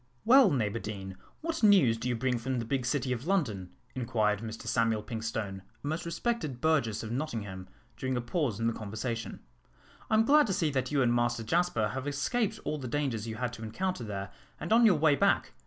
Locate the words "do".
1.95-2.09